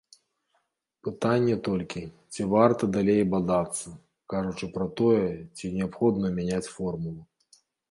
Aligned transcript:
Пытанне 1.07 1.57
толькі, 1.67 2.01
ці 2.37 2.47
варта 2.53 2.83
далей 2.97 3.21
бадацца, 3.35 3.87
кажучы 4.35 4.73
пра 4.79 4.89
тое, 5.03 5.29
ці 5.55 5.73
неабходна 5.79 6.35
мяняць 6.41 6.65
формулу. 6.75 7.21